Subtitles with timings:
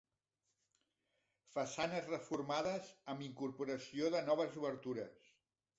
[1.57, 5.35] Façanes reformades amb incorporació de noves obertures.